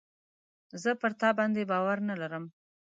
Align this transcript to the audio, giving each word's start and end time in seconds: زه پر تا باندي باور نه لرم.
زه 0.81 0.89
پر 1.01 1.11
تا 1.19 1.29
باندي 1.37 1.63
باور 1.71 1.97
نه 2.09 2.15
لرم. 2.21 2.45